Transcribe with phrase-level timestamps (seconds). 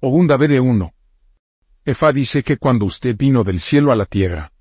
[0.00, 0.94] Ogunda de uno.
[1.84, 4.52] Efa dice que cuando usted vino del cielo a la tierra,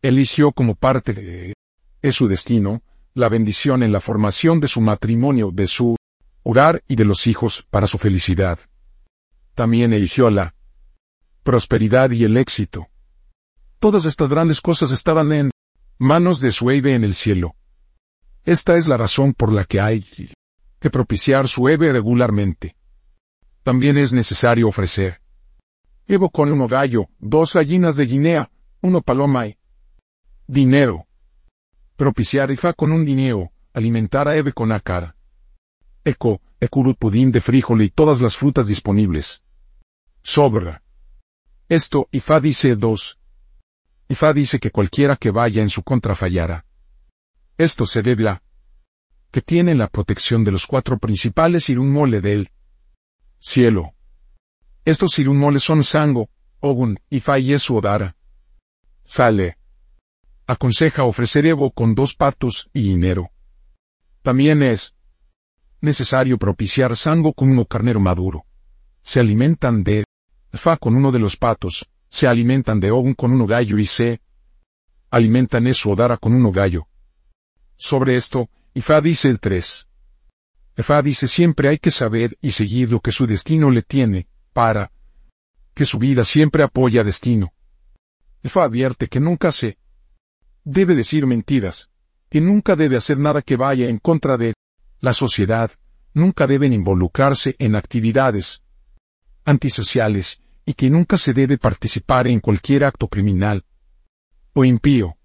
[0.00, 1.54] eligió como parte de
[2.02, 2.80] es su destino,
[3.12, 5.96] la bendición en la formación de su matrimonio, de su
[6.44, 8.60] hogar y de los hijos para su felicidad.
[9.56, 10.54] También eligió la
[11.42, 12.86] prosperidad y el éxito.
[13.80, 15.50] Todas estas grandes cosas estaban en
[15.98, 17.56] manos de su Eve en el cielo.
[18.44, 20.04] Esta es la razón por la que hay
[20.78, 22.76] que propiciar su Eve regularmente.
[23.70, 25.20] También es necesario ofrecer
[26.08, 28.50] Evo con uno gallo, dos gallinas de Guinea,
[28.80, 29.58] uno paloma y
[30.48, 31.06] dinero.
[31.94, 35.14] Propiciar Ifa con un dinero, alimentar a Eve con acar.
[36.04, 39.40] Eco, ecurut pudín de frijol y todas las frutas disponibles.
[40.20, 40.82] Sobra.
[41.68, 43.20] Esto, Ifa dice dos.
[44.08, 46.64] Ifa dice que cualquiera que vaya en su contra fallará.
[47.56, 48.42] Esto se debe a
[49.30, 52.50] que tienen la protección de los cuatro principales irunmole del
[53.40, 53.94] cielo.
[54.84, 56.28] Estos irunmoles son Sango,
[56.60, 58.16] Ogun, Ifa y Esu Odara.
[59.04, 59.56] Sale.
[60.46, 63.30] Aconseja ofrecer Evo con dos patos y dinero.
[64.22, 64.94] También es
[65.80, 68.44] necesario propiciar Sango con uno carnero maduro.
[69.02, 70.04] Se alimentan de
[70.52, 74.20] Fa con uno de los patos, se alimentan de Ogun con uno gallo y se
[75.10, 76.88] alimentan Esu Odara con uno gallo.
[77.76, 79.88] Sobre esto, Ifa dice el 3.
[80.76, 84.90] Ifa dice siempre hay que saber y seguir lo que su destino le tiene, para
[85.74, 87.52] que su vida siempre apoya destino.
[88.42, 89.78] Ifa advierte que nunca se
[90.64, 91.90] debe decir mentiras,
[92.28, 94.54] que nunca debe hacer nada que vaya en contra de
[95.00, 95.70] la sociedad,
[96.14, 98.62] nunca deben involucrarse en actividades
[99.44, 103.64] antisociales, y que nunca se debe participar en cualquier acto criminal
[104.52, 105.16] o impío.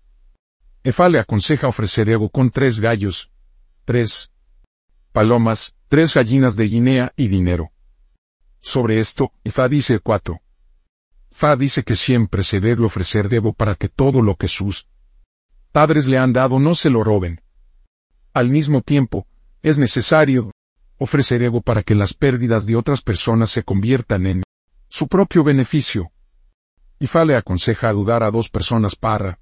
[0.84, 3.32] Efa le aconseja ofrecer ego con tres gallos,
[3.86, 4.32] tres
[5.16, 7.72] palomas, tres gallinas de Guinea y dinero.
[8.60, 10.42] Sobre esto, Efa dice 4.
[11.32, 14.90] Fa dice que siempre se debe ofrecer debo para que todo lo que sus
[15.72, 17.40] padres le han dado no se lo roben.
[18.34, 19.26] Al mismo tiempo,
[19.64, 20.52] es necesario
[20.98, 24.44] ofrecer ego para que las pérdidas de otras personas se conviertan en
[24.90, 26.12] su propio beneficio.
[27.00, 29.40] Ifa le aconseja dudar a dos personas para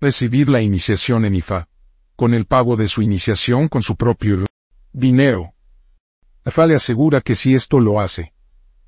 [0.00, 1.68] recibir la iniciación en IFA,
[2.16, 4.49] con el pago de su iniciación con su propio
[4.92, 5.54] dinero.
[6.44, 8.32] IFA le asegura que si esto lo hace,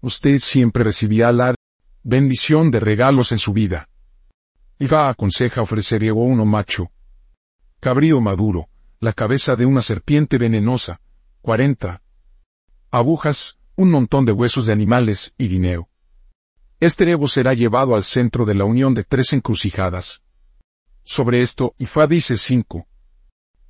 [0.00, 1.54] usted siempre recibirá la
[2.02, 3.88] bendición de regalos en su vida.
[4.78, 6.90] IFA aconseja ofrecer ego uno macho,
[7.78, 8.68] cabrío maduro,
[9.00, 11.00] la cabeza de una serpiente venenosa,
[11.42, 12.02] 40
[12.90, 15.88] agujas, un montón de huesos de animales y dinero.
[16.80, 20.22] Este ego será llevado al centro de la unión de tres encrucijadas.
[21.04, 22.86] Sobre esto, Ifá dice 5.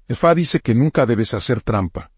[0.08, 2.11] Ifá dice que nunca debes hacer trampa.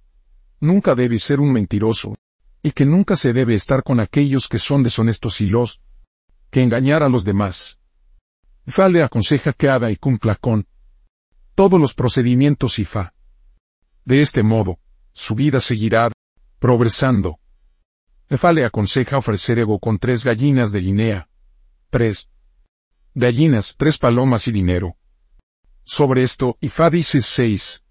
[0.64, 2.16] Nunca debes ser un mentiroso.
[2.62, 5.82] Y que nunca se debe estar con aquellos que son deshonestos y los
[6.50, 7.78] que engañar a los demás.
[8.66, 10.66] Ifá le aconseja que haga y cumpla con
[11.54, 13.12] todos los procedimientos Ifá.
[14.06, 14.78] De este modo,
[15.12, 16.10] su vida seguirá
[16.58, 17.38] progresando.
[18.30, 21.28] Ifá le aconseja ofrecer ego con tres gallinas de Guinea.
[21.90, 22.30] Tres
[23.14, 24.96] gallinas, tres palomas y dinero.
[25.82, 27.83] Sobre esto, Ifá dice 6.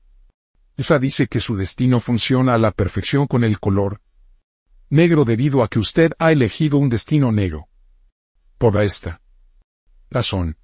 [0.75, 4.01] Ifá dice que su destino funciona a la perfección con el color
[4.89, 7.67] negro debido a que usted ha elegido un destino negro.
[8.57, 9.21] Por esta
[10.09, 10.57] razón,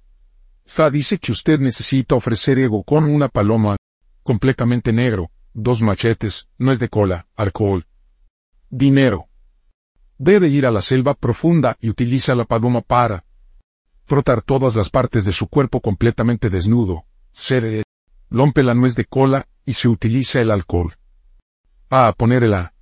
[0.66, 3.76] Ifá dice que usted necesita ofrecer ego con una paloma
[4.22, 7.86] completamente negro, dos machetes, no es de cola, alcohol,
[8.68, 9.26] dinero.
[10.18, 13.24] Debe ir a la selva profunda y utiliza la paloma para
[14.04, 17.84] frotar todas las partes de su cuerpo completamente desnudo, se
[18.28, 20.96] rompe la nuez de cola y se utiliza el alcohol.
[21.90, 22.74] A poner la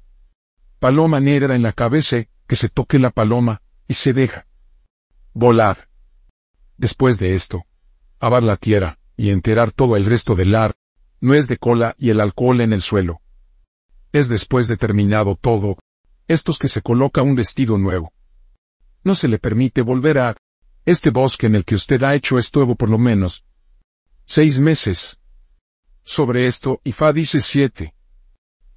[0.79, 4.47] paloma negra en la cabeza, que se toque la paloma, y se deja
[5.35, 5.91] volar.
[6.79, 7.67] Después de esto,
[8.21, 10.77] abar la tierra, y enterar todo el resto del ar,
[11.21, 13.21] nuez de cola y el alcohol en el suelo.
[14.13, 15.77] Es después de terminado todo,
[16.27, 18.15] estos que se coloca un vestido nuevo.
[19.05, 20.37] No se le permite volver a
[20.87, 23.45] este bosque en el que usted ha hecho esto por lo menos
[24.25, 25.18] seis meses.
[26.09, 27.93] Sobre esto, Ifa dice siete.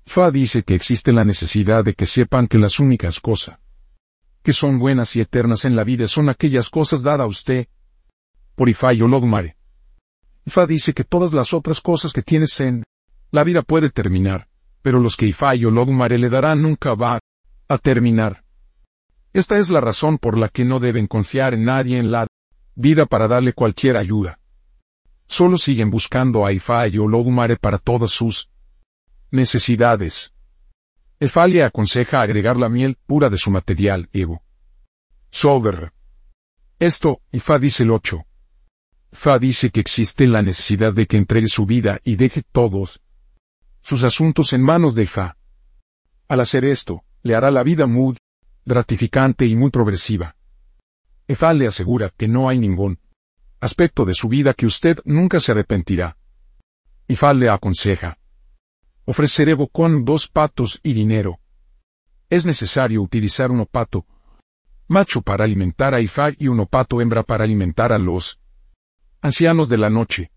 [0.06, 3.57] Fa dice que existe la necesidad de que sepan que las únicas cosas
[4.44, 7.68] que son buenas y eternas en la vida son aquellas cosas dadas a usted
[8.54, 9.56] por Ifa y Olodumare.
[10.45, 12.83] Ifa dice que todas las otras cosas que tienes en
[13.31, 14.50] la vida puede terminar,
[14.81, 17.18] pero los que Ifa y Olodumare le darán nunca va
[17.69, 18.44] a terminar.
[19.31, 22.27] Esta es la razón por la que no deben confiar en nadie en la
[22.75, 24.41] vida para darle cualquier ayuda.
[25.31, 28.50] Solo siguen buscando a Ifa y Olodumare para todas sus
[29.31, 30.33] necesidades.
[31.22, 34.44] Efa le aconseja agregar la miel pura de su material, Evo.
[35.30, 35.94] Sober.
[36.80, 38.25] Esto, Ifa dice el 8.
[39.13, 43.01] Fa dice que existe la necesidad de que entregue su vida y deje todos
[43.80, 45.38] sus asuntos en manos de Fa.
[46.27, 48.18] Al hacer esto, le hará la vida muy
[48.66, 50.36] gratificante y muy progresiva.
[51.25, 53.00] Efa le asegura que no hay ningún
[53.62, 56.18] aspecto de su vida que usted nunca se arrepentirá.
[57.08, 58.18] Ifa le aconseja.
[59.06, 61.40] Ofreceré con dos patos y dinero.
[62.30, 64.06] Es necesario utilizar un opato
[64.88, 68.42] macho para alimentar a Ifa y un opato hembra para alimentar a los
[69.22, 70.31] ancianos de la noche.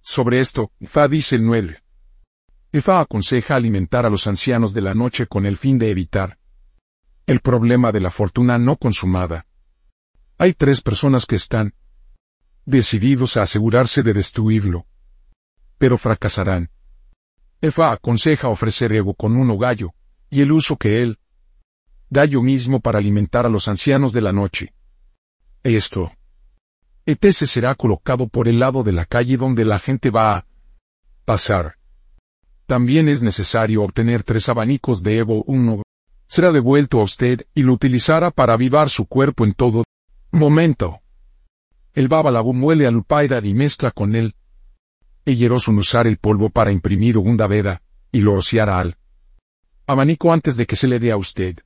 [0.00, 1.82] Sobre esto, Ifa dice el 9.
[2.72, 6.38] Ifa aconseja alimentar a los ancianos de la noche con el fin de evitar
[7.26, 9.46] el problema de la fortuna no consumada.
[10.38, 11.74] Hay tres personas que están
[12.64, 14.86] decididos a asegurarse de destruirlo.
[15.78, 16.70] Pero fracasarán.
[17.60, 19.90] Efa aconseja ofrecer ego con uno gallo,
[20.30, 21.18] y el uso que él
[22.10, 24.74] gallo mismo para alimentar a los ancianos de la noche.
[25.62, 26.12] Esto.
[27.06, 30.46] ETS será colocado por el lado de la calle donde la gente va a
[31.24, 31.76] pasar.
[32.66, 35.82] También es necesario obtener tres abanicos de Evo uno.
[36.26, 39.84] Será devuelto a usted y lo utilizará para avivar su cuerpo en todo
[40.30, 41.01] momento.
[41.94, 44.34] El Babalabu muele al Upaida y mezcla con él.
[45.26, 48.96] Ellerosun usar el polvo para imprimir una veda, y lo rociará al
[49.86, 51.58] abanico antes de que se le dé a usted.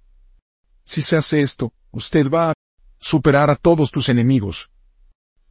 [0.85, 2.55] Si se hace esto, usted va a
[2.99, 4.71] superar a todos tus enemigos.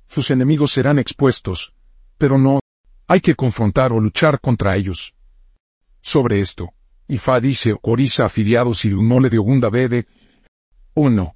[0.07, 1.73] Sus enemigos serán expuestos,
[2.17, 2.59] pero no
[3.07, 5.15] hay que confrontar o luchar contra ellos.
[6.01, 6.73] Sobre esto,
[7.07, 10.05] Ifa dice Orisa afiliados y un mole de Ogunda Bebe.
[10.95, 11.35] 1.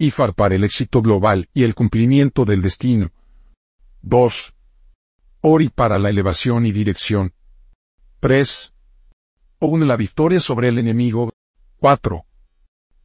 [0.00, 3.10] IFAR para el éxito global y el cumplimiento del destino.
[4.02, 4.54] 2.
[5.40, 7.34] ORI para la elevación y dirección.
[8.20, 8.74] 3.
[9.58, 11.32] OUN la victoria sobre el enemigo.
[11.78, 12.24] 4.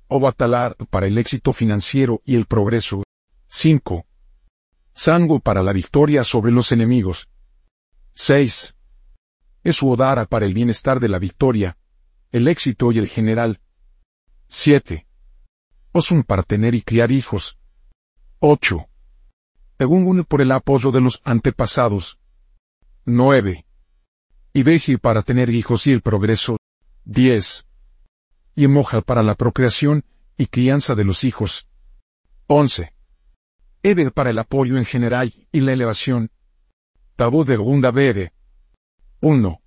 [0.08, 3.04] OBATALAR para el éxito financiero y el progreso.
[3.48, 4.06] 5.
[4.94, 7.28] SANGO para la victoria sobre los enemigos.
[8.14, 8.76] 6.
[9.64, 11.76] ESUODARA para el bienestar de la victoria,
[12.32, 13.62] el éxito y el general.
[14.48, 15.08] 7
[16.12, 17.60] un para tener y criar hijos.
[18.40, 18.88] 8.
[19.80, 22.20] Egungun por el apoyo de los antepasados.
[23.06, 23.66] 9.
[24.54, 26.58] Ibeji para tener hijos y el progreso.
[27.06, 27.66] 10.
[28.56, 28.68] Y
[29.06, 30.04] para la procreación
[30.38, 31.68] y crianza de los hijos.
[32.48, 32.94] 11.
[33.84, 36.32] Ebe para el apoyo en general y la elevación.
[37.16, 38.34] Tabú de Gunda Bede.
[39.22, 39.62] 1.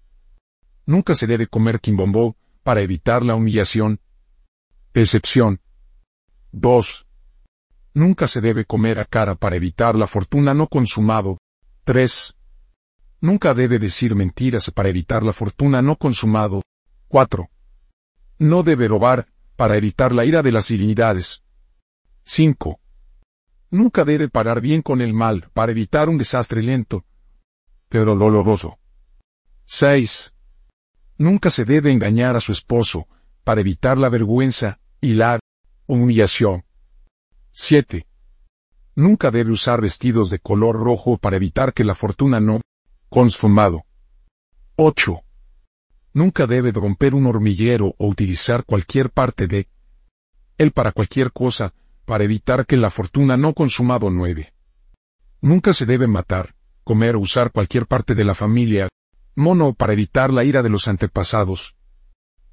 [0.87, 4.00] Nunca se debe comer quimbombo, para evitar la humillación.
[4.93, 5.61] Excepción.
[6.58, 7.06] 2.
[7.93, 11.37] Nunca se debe comer a cara para evitar la fortuna no consumado.
[11.85, 12.35] 3.
[13.20, 16.62] Nunca debe decir mentiras para evitar la fortuna no consumado.
[17.08, 17.50] 4.
[18.38, 19.26] No debe robar,
[19.56, 21.43] para evitar la ira de las divinidades.
[22.25, 22.81] 5.
[23.70, 27.05] Nunca debe parar bien con el mal, para evitar un desastre lento,
[27.91, 28.79] pero doloroso.
[29.67, 30.32] 6.
[31.19, 33.09] Nunca se debe engañar a su esposo,
[33.44, 35.38] para evitar la vergüenza y la
[35.88, 36.65] Humillación.
[37.53, 38.09] 7.
[38.97, 42.61] Nunca debe usar vestidos de color rojo para evitar que la fortuna no
[43.09, 43.85] consumado.
[44.75, 45.21] 8.
[46.12, 49.69] Nunca debe romper un hormiguero o utilizar cualquier parte de
[50.59, 51.73] él para cualquier cosa,
[52.05, 54.52] para evitar que la fortuna no consumado 9.
[55.40, 58.88] Nunca se debe matar, comer o usar cualquier parte de la familia,
[59.37, 61.76] mono para evitar la ira de los antepasados.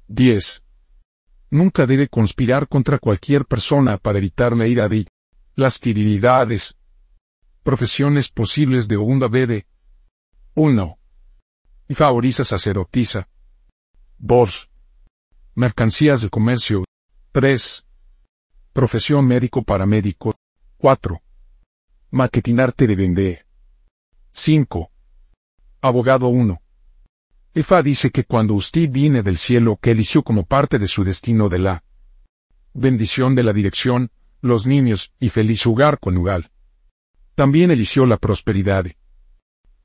[0.06, 0.63] 10.
[1.54, 5.06] Nunca debe conspirar contra cualquier persona para evitar la ira de
[5.54, 6.76] las tirilidades.
[7.62, 9.64] Profesiones posibles de Ogunda Bede.
[10.54, 10.98] 1.
[11.86, 13.28] Y favoriza sacerdotisa.
[14.18, 14.68] 2.
[15.54, 16.82] Mercancías de comercio.
[17.30, 17.86] 3.
[18.72, 20.34] Profesión médico-paramédico.
[20.78, 21.22] 4.
[22.10, 23.46] Maquetinarte de vender.
[24.32, 24.90] 5.
[25.82, 26.63] Abogado 1.
[27.54, 31.48] Efa dice que cuando usted viene del cielo que eligió como parte de su destino
[31.48, 31.84] de la
[32.72, 36.50] bendición de la dirección, los niños y feliz hogar conyugal.
[37.36, 38.86] También eligió la prosperidad,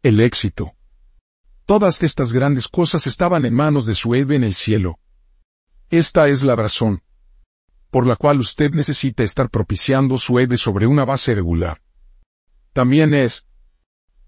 [0.01, 0.73] el éxito.
[1.65, 4.97] Todas estas grandes cosas estaban en manos de su Eve en el cielo.
[5.91, 7.03] Esta es la razón
[7.91, 11.81] por la cual usted necesita estar propiciando su Eve sobre una base regular.
[12.73, 13.45] También es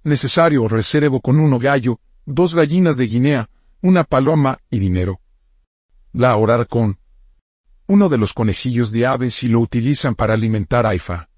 [0.03, 3.49] necesario reservo con uno gallo dos gallinas de Guinea,
[3.81, 5.19] una paloma y dinero.
[6.13, 6.99] La orar con
[7.87, 11.29] uno de los conejillos de aves y lo utilizan para alimentar a Ifa.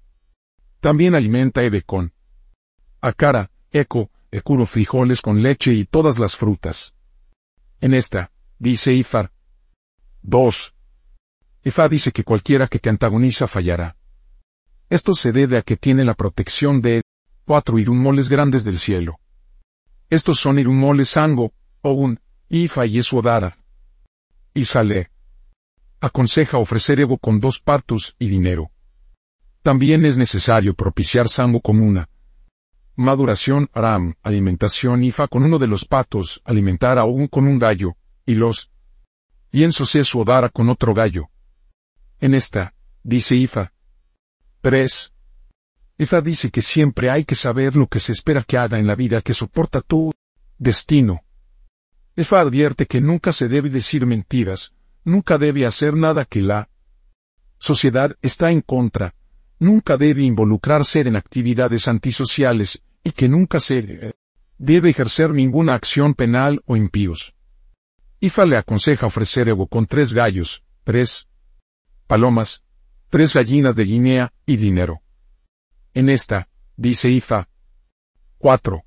[0.80, 2.12] También alimenta Eve con
[3.00, 6.94] acara, eco, ecuro frijoles con leche y todas las frutas.
[7.80, 9.30] En esta, dice Ifar,
[10.22, 10.74] 2.
[11.64, 13.96] Ifa dice que cualquiera que te antagoniza fallará.
[14.90, 17.02] Esto se debe a que tiene la protección de
[17.44, 19.18] cuatro irunmoles grandes del cielo.
[20.14, 21.52] Estos son irunmoles Sango,
[21.82, 23.58] Ogun, Ifa y Eswodara.
[24.54, 25.10] Isale.
[26.00, 28.70] Aconseja ofrecer Evo con dos patos y dinero.
[29.62, 32.08] También es necesario propiciar Sango con una
[32.94, 38.36] maduración Aram, alimentación Ifa con uno de los patos, alimentar a con un gallo, y
[38.36, 38.70] los
[39.50, 41.28] lienzos Eswodara con otro gallo.
[42.20, 43.72] En esta, dice Ifa.
[44.60, 45.12] 3.
[45.96, 48.96] Ifa dice que siempre hay que saber lo que se espera que haga en la
[48.96, 50.12] vida que soporta tu
[50.58, 51.22] destino.
[52.16, 54.72] Ifa advierte que nunca se debe decir mentiras,
[55.04, 56.68] nunca debe hacer nada que la
[57.58, 59.14] sociedad está en contra,
[59.58, 64.14] nunca debe involucrarse en actividades antisociales, y que nunca se
[64.58, 67.34] debe ejercer ninguna acción penal o impíos.
[68.18, 71.28] Ifa le aconseja ofrecer Evo con tres gallos, tres
[72.06, 72.64] palomas,
[73.10, 75.03] tres gallinas de Guinea y dinero.
[75.94, 77.48] En esta, dice Ifa.
[78.38, 78.84] 4.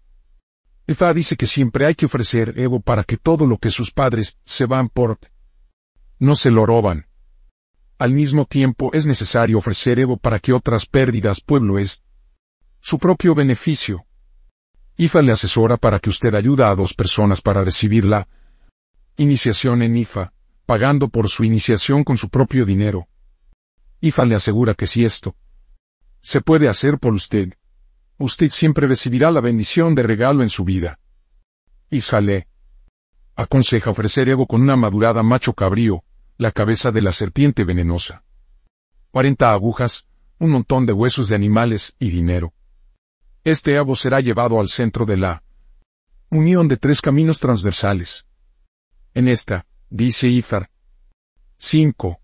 [0.88, 4.38] Ifa dice que siempre hay que ofrecer Evo para que todo lo que sus padres
[4.44, 5.18] se van por
[6.20, 7.08] no se lo roban.
[7.98, 12.04] Al mismo tiempo es necesario ofrecer Evo para que otras pérdidas pueblo es
[12.82, 14.06] su propio beneficio.
[14.98, 18.28] IFA le asesora para que usted ayuda a dos personas para recibir la
[19.16, 20.34] iniciación en IFA,
[20.66, 23.08] pagando por su iniciación con su propio dinero.
[24.02, 25.38] IFA le asegura que si esto
[26.27, 27.53] se puede hacer por usted,
[28.17, 31.00] usted siempre recibirá la bendición de regalo en su vida.
[31.89, 32.48] IFA le
[33.38, 36.03] aconseja ofrecer Evo con una madurada macho cabrío,
[36.38, 38.25] la cabeza de la serpiente venenosa.
[39.12, 40.05] 40 agujas,
[40.38, 42.53] un montón de huesos de animales y dinero.
[43.46, 45.43] Este abo será llevado al centro de la
[46.29, 48.27] unión de tres caminos transversales.
[49.13, 50.69] En esta, dice Ifar.
[51.57, 52.19] 5.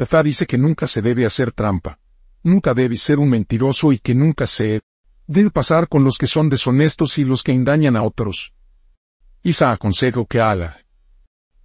[0.00, 2.00] Ifar dice que nunca se debe hacer trampa,
[2.44, 4.82] nunca debe ser un mentiroso y que nunca se
[5.26, 8.54] debe pasar con los que son deshonestos y los que engañan a otros.
[9.42, 10.84] Isa aconsejo que haga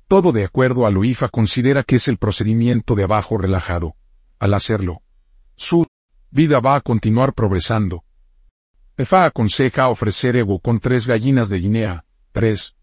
[0.09, 3.95] todo de acuerdo a lo IFA considera que es el procedimiento de abajo relajado.
[4.39, 5.03] Al hacerlo,
[5.55, 5.85] su
[6.31, 8.03] vida va a continuar progresando.
[8.97, 12.75] EFA aconseja ofrecer ego con tres gallinas de Guinea, tres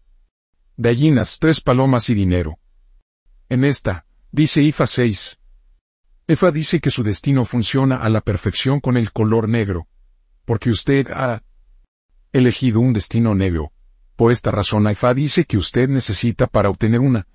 [0.77, 2.59] gallinas, tres palomas y dinero.
[3.49, 5.36] En esta, dice IFA 6.
[6.29, 9.87] EFA dice que su destino funciona a la perfección con el color negro,
[10.43, 11.41] porque usted ha
[12.33, 13.71] elegido un destino negro.
[14.17, 17.27] Por esta razón Aifa dice que usted necesita para obtener una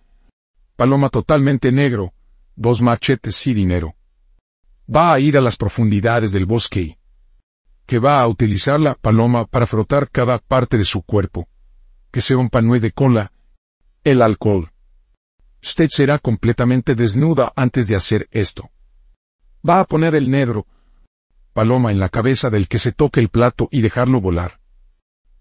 [0.76, 2.12] paloma totalmente negro,
[2.54, 3.94] dos machetes y dinero.
[4.94, 6.99] Va a ir a las profundidades del bosque
[7.87, 11.49] que va a utilizar la paloma para frotar cada parte de su cuerpo.
[12.11, 13.32] Que sea un panué de cola.
[14.04, 14.70] El alcohol.
[15.62, 18.70] Usted será completamente desnuda antes de hacer esto.
[19.69, 20.66] Va a poner el negro
[21.52, 24.59] paloma en la cabeza del que se toque el plato y dejarlo volar.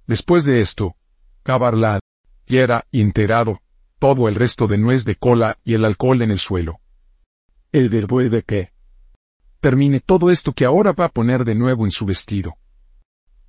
[0.07, 0.95] Después de esto,
[1.43, 1.99] cavar la
[2.45, 3.61] tierra y enterado
[3.97, 6.79] todo el resto de nuez de cola y el alcohol en el suelo.
[7.71, 8.71] El verbo de que
[9.59, 12.57] termine todo esto que ahora va a poner de nuevo en su vestido.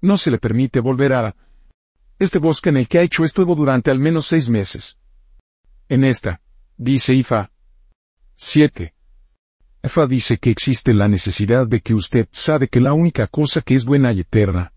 [0.01, 1.35] No se le permite volver a
[2.19, 4.99] este bosque en el que ha hecho esto durante al menos seis meses.
[5.89, 6.41] En esta,
[6.77, 7.51] dice Ifa.
[8.37, 8.95] 7.
[9.85, 13.75] Ifa dice que existe la necesidad de que usted sabe que la única cosa que
[13.75, 14.73] es buena y eterna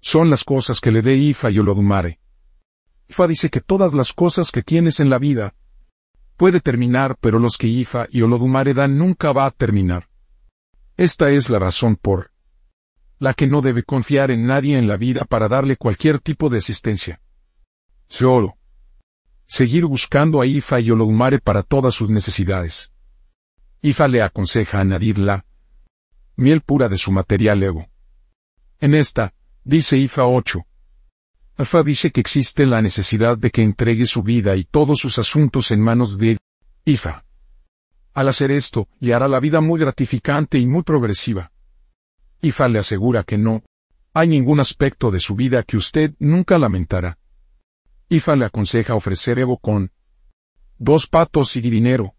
[0.00, 2.20] son las cosas que le dé Ifa y Olodumare.
[3.08, 5.54] Ifa dice que todas las cosas que tienes en la vida
[6.36, 10.08] puede terminar, pero los que Ifa y Olodumare dan nunca va a terminar.
[10.98, 12.30] Esta es la razón por
[13.18, 16.58] la que no debe confiar en nadie en la vida para darle cualquier tipo de
[16.58, 17.22] asistencia.
[18.06, 18.56] Solo.
[19.46, 22.90] Seguir buscando a Ifa y Olodumare para todas sus necesidades.
[23.82, 25.44] Ifa le aconseja añadir la
[26.36, 27.86] miel pura de su material ego.
[28.78, 29.34] En esta,
[29.64, 30.66] Dice IFA 8.
[31.58, 35.70] Ifa dice que existe la necesidad de que entregue su vida y todos sus asuntos
[35.70, 36.38] en manos de
[36.86, 37.24] IFA.
[38.14, 41.52] Al hacer esto, le hará la vida muy gratificante y muy progresiva.
[42.40, 43.62] IFA le asegura que no
[44.14, 47.18] hay ningún aspecto de su vida que usted nunca lamentará.
[48.08, 49.92] IFA le aconseja ofrecer Evo con
[50.78, 52.14] dos patos y dinero.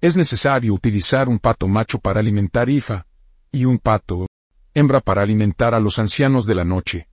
[0.00, 3.06] Es necesario utilizar un pato macho para alimentar IFA,
[3.50, 4.26] y un pato
[4.74, 7.08] hembra para alimentar a los ancianos de la noche.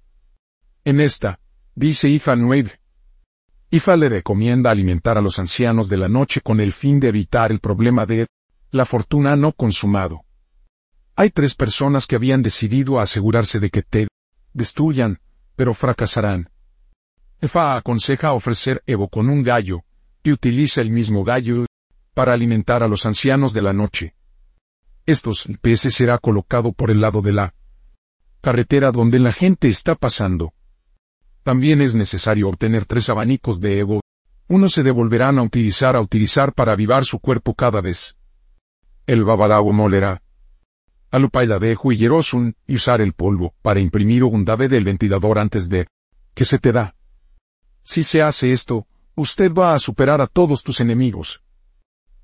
[0.83, 1.39] En esta,
[1.75, 2.77] dice Ifa 9.
[3.71, 7.53] Ifa le recomienda alimentar a los ancianos de la noche con el fin de evitar
[7.53, 8.27] el problema de
[8.71, 10.25] la fortuna no consumado.
[11.15, 14.07] Hay tres personas que habían decidido asegurarse de que te
[14.51, 15.19] destruyan,
[15.55, 16.49] pero fracasarán.
[17.41, 19.83] Ifa aconseja ofrecer Evo con un gallo,
[20.21, 21.65] y utiliza el mismo gallo
[22.13, 24.15] para alimentar a los ancianos de la noche.
[25.05, 27.53] Estos peces será colocado por el lado de la
[28.41, 30.53] carretera donde la gente está pasando.
[31.43, 34.01] También es necesario obtener tres abanicos de ego.
[34.47, 38.15] Uno se devolverán a utilizar a utilizar para avivar su cuerpo cada vez.
[39.05, 40.21] El babalago molerá.
[41.11, 45.87] Alupaila de y y usar el polvo para imprimir un dave del ventilador antes de
[46.33, 46.95] que se te da.
[47.83, 51.43] Si se hace esto, usted va a superar a todos tus enemigos.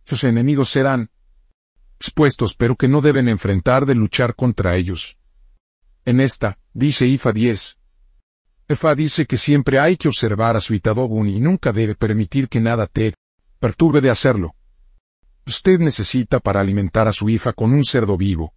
[0.09, 1.11] Sus enemigos serán
[1.99, 5.19] expuestos pero que no deben enfrentar de luchar contra ellos.
[6.03, 7.77] En esta, dice IFA 10.
[8.69, 12.59] IFA dice que siempre hay que observar a su Itadogun y nunca debe permitir que
[12.59, 13.13] nada te
[13.59, 14.55] perturbe de hacerlo.
[15.45, 18.55] Usted necesita para alimentar a su IFA con un cerdo vivo.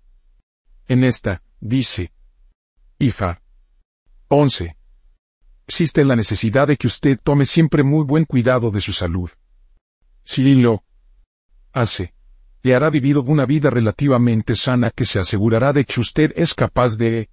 [0.88, 2.14] En esta, dice
[2.98, 3.42] IFA
[4.28, 4.74] 11.
[5.66, 9.28] Existe la necesidad de que usted tome siempre muy buen cuidado de su salud.
[10.24, 10.82] Si lo
[11.72, 12.14] hace,
[12.62, 16.96] le hará vivir una vida relativamente sana que se asegurará de que usted es capaz
[16.96, 17.28] de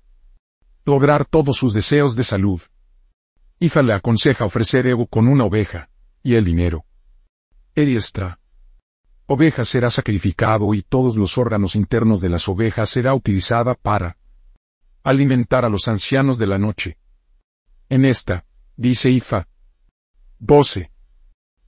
[0.85, 2.61] lograr todos sus deseos de salud.
[3.59, 5.89] Ifa le aconseja ofrecer ego con una oveja,
[6.23, 6.85] y el dinero.
[7.75, 8.39] Él está.
[9.27, 14.17] Oveja será sacrificado y todos los órganos internos de las ovejas será utilizada para
[15.03, 16.97] alimentar a los ancianos de la noche.
[17.89, 19.47] En esta, dice Ifa.
[20.39, 20.91] 12.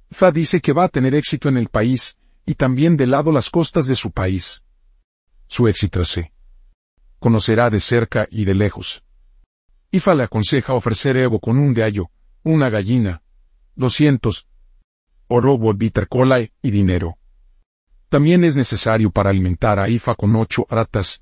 [0.09, 3.49] Ifa dice que va a tener éxito en el país, y también de lado las
[3.49, 4.63] costas de su país.
[5.47, 6.31] Su éxito se
[7.19, 9.03] conocerá de cerca y de lejos.
[9.91, 12.09] Ifa le aconseja ofrecer Evo con un gallo,
[12.43, 13.21] una gallina,
[13.75, 14.47] doscientos,
[15.27, 15.59] oro,
[16.09, 17.17] cola y dinero.
[18.09, 21.21] También es necesario para alimentar a Ifa con ocho ratas,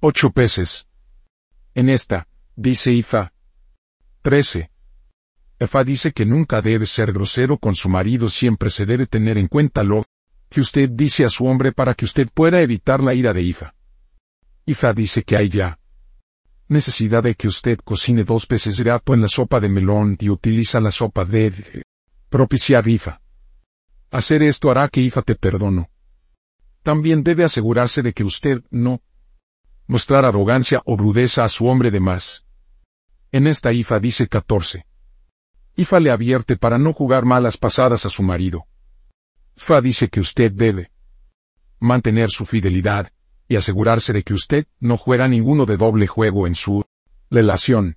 [0.00, 0.88] ocho peces.
[1.74, 3.32] En esta, dice Ifa.
[4.22, 4.70] 13.
[5.60, 9.48] Ifa dice que nunca debe ser grosero con su marido, siempre se debe tener en
[9.48, 10.04] cuenta lo
[10.56, 13.74] que usted dice a su hombre para que usted pueda evitar la ira de Ifa.
[14.64, 15.78] Ifa dice que hay ya
[16.66, 20.30] necesidad de que usted cocine dos peces de gato en la sopa de melón y
[20.30, 21.52] utiliza la sopa de
[22.30, 23.20] propiciar Ifa.
[24.10, 25.90] Hacer esto hará que Ifa te perdono.
[26.82, 29.02] También debe asegurarse de que usted no
[29.86, 32.46] mostrar arrogancia o rudeza a su hombre de más.
[33.30, 34.86] En esta Ifa dice 14.
[35.76, 38.66] Ifa le advierte para no jugar malas pasadas a su marido.
[39.56, 40.90] Fa dice que usted debe
[41.80, 43.10] mantener su fidelidad
[43.48, 46.84] y asegurarse de que usted no juega ninguno de doble juego en su
[47.30, 47.96] relación.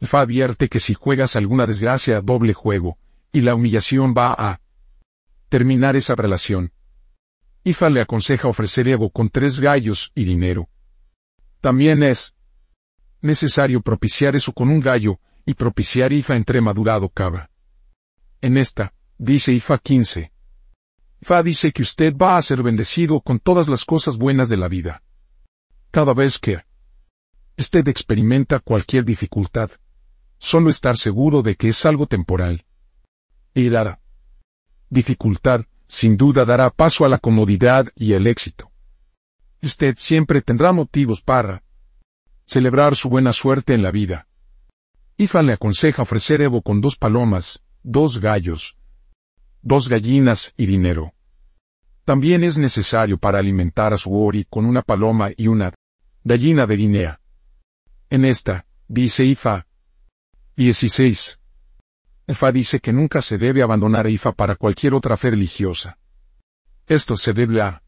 [0.00, 2.98] Fa advierte que si juegas alguna desgracia doble juego,
[3.32, 4.60] y la humillación va a
[5.48, 6.72] terminar esa relación.
[7.64, 10.68] Ifa le aconseja ofrecer Evo con tres gallos y dinero.
[11.60, 12.34] También es
[13.20, 17.50] necesario propiciar eso con un gallo, y propiciar Ifa entre madurado cava.
[18.40, 20.30] En esta, dice Ifa 15,
[21.20, 24.68] Fa dice que usted va a ser bendecido con todas las cosas buenas de la
[24.68, 25.02] vida.
[25.90, 26.62] Cada vez que
[27.56, 29.70] usted experimenta cualquier dificultad,
[30.38, 32.64] solo estar seguro de que es algo temporal.
[33.52, 34.00] Y la
[34.88, 38.70] dificultad, sin duda, dará paso a la comodidad y el éxito.
[39.60, 41.64] Usted siempre tendrá motivos para
[42.46, 44.28] celebrar su buena suerte en la vida.
[45.16, 48.78] Ifa le aconseja ofrecer Evo con dos palomas, dos gallos,
[49.68, 51.12] dos gallinas y dinero.
[52.06, 55.74] También es necesario para alimentar a su ori con una paloma y una
[56.24, 57.20] gallina de Guinea.
[58.08, 59.66] En esta, dice Ifa.
[60.56, 61.38] 16.
[62.28, 65.98] Ifa dice que nunca se debe abandonar a Ifa para cualquier otra fe religiosa.
[66.86, 67.82] Esto se debe a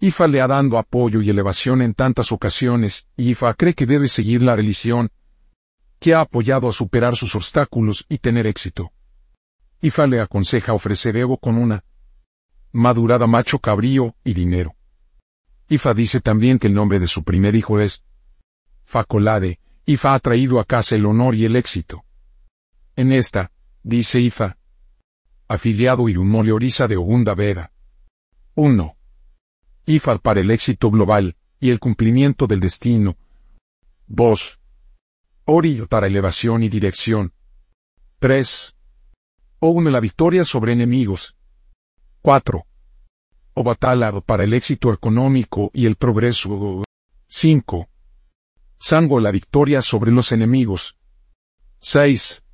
[0.00, 4.08] Ifa le ha dando apoyo y elevación en tantas ocasiones, y Ifa cree que debe
[4.08, 5.10] seguir la religión
[5.98, 8.92] que ha apoyado a superar sus obstáculos y tener éxito.
[9.80, 11.84] Ifa le aconseja ofrecer Evo con una
[12.72, 14.74] madurada macho cabrío y dinero.
[15.68, 18.04] Ifa dice también que el nombre de su primer hijo es
[18.84, 22.04] Facolade, Ifa ha traído a casa el honor y el éxito.
[22.94, 24.58] En esta, dice Ifa,
[25.48, 27.72] afiliado Irumole Orisa de Ogunda Veda.
[28.54, 28.96] 1.
[29.86, 33.16] Ifa para el éxito global y el cumplimiento del destino.
[34.08, 34.60] 2.
[35.44, 37.32] Ori para elevación y dirección.
[38.18, 38.75] 3.
[39.58, 41.34] Oune la victoria sobre enemigos.
[42.20, 42.66] 4.
[43.54, 46.82] Obatala para el éxito económico y el progreso.
[47.26, 47.88] 5.
[48.78, 50.98] Sango la victoria sobre los enemigos.
[51.80, 52.44] 6.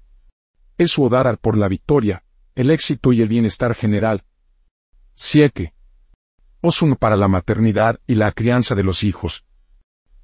[0.79, 4.25] Esuodara por la victoria, el éxito y el bienestar general.
[5.15, 5.75] 7.
[6.61, 9.45] Osun para la maternidad y la crianza de los hijos.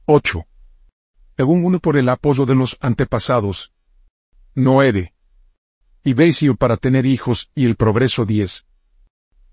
[0.07, 0.47] 8.
[1.39, 3.73] uno por el apoyo de los antepasados.
[4.55, 5.13] 9.
[6.09, 8.65] Y Beisio para tener hijos y el progreso 10.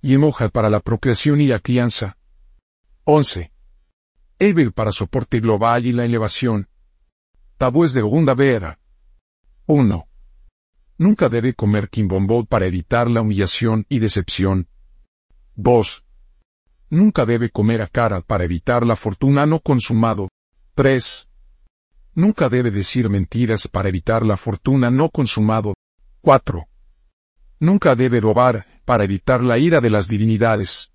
[0.02, 2.18] Y Emoja para la procreación y la crianza.
[3.04, 3.52] 11.
[4.40, 6.70] Eber para soporte global y la elevación.
[7.58, 8.80] Tabúes de Ogunda Vera.
[9.66, 10.08] 1.
[10.98, 14.70] Nunca debe comer quimbombó para evitar la humillación y decepción.
[15.56, 16.06] 2.
[16.90, 20.30] Nunca debe comer a cara para evitar la fortuna no consumado.
[20.76, 21.28] 3.
[22.14, 25.74] Nunca debe decir mentiras para evitar la fortuna no consumado.
[26.26, 26.68] 4.
[27.60, 30.92] Nunca debe robar para evitar la ira de las divinidades.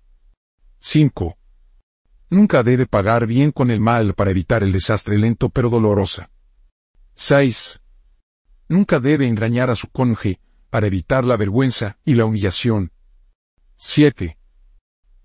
[0.79, 1.37] 5.
[2.29, 6.29] Nunca debe pagar bien con el mal para evitar el desastre lento pero dolorosa.
[7.13, 7.79] 6.
[8.67, 12.91] Nunca debe engañar a su cónyuge para evitar la vergüenza y la humillación.
[13.77, 14.37] 7.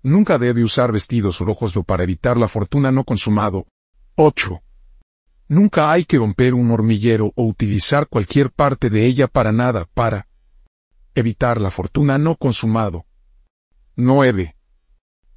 [0.03, 3.67] Nunca debe usar vestidos rojos o para evitar la fortuna no consumado.
[4.15, 4.61] 8.
[5.49, 10.27] Nunca hay que romper un hormiguero o utilizar cualquier parte de ella para nada para
[11.15, 13.05] evitar la fortuna no consumado.
[13.95, 14.55] 9.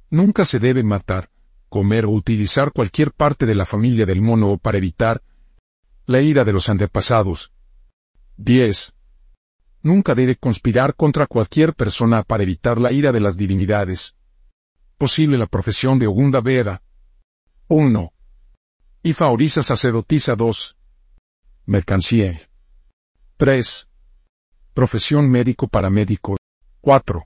[0.09, 1.29] Nunca se debe matar,
[1.69, 5.23] comer o utilizar cualquier parte de la familia del mono para evitar
[6.05, 7.53] la ira de los antepasados.
[8.35, 8.93] 10.
[9.81, 14.17] Nunca debe conspirar contra cualquier persona para evitar la ira de las divinidades.
[14.97, 16.83] Posible la profesión de Ogunda Veda.
[17.69, 18.13] 1.
[19.03, 20.77] Y favorisa sacerdotisa 2.
[21.65, 22.39] Mercancía.
[23.37, 23.89] 3.
[24.75, 26.37] Profesión médico paramédico.
[26.81, 27.25] 4.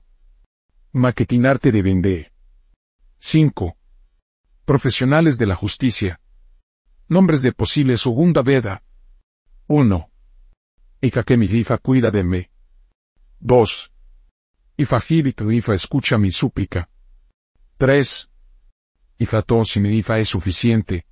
[0.92, 2.32] Maquetinarte de vender.
[3.18, 3.76] 5.
[4.64, 6.18] Profesionales de la justicia.
[7.08, 8.82] Nombres de posibles Ogunda Veda.
[9.66, 10.10] 1.
[11.02, 12.46] Ikakemilifa cuida de mí.
[13.40, 13.92] 2.
[14.78, 16.88] Ifajibiklifa escucha mi súplica.
[17.76, 18.30] 3.
[19.18, 21.04] Ifatos es suficiente.